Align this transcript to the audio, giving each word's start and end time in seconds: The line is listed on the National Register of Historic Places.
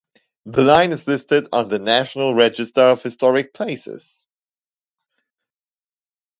The 0.47 0.63
line 0.63 0.93
is 0.93 1.05
listed 1.07 1.47
on 1.51 1.69
the 1.69 1.77
National 1.77 2.33
Register 2.33 2.81
of 2.81 3.03
Historic 3.03 3.53
Places. 3.53 4.23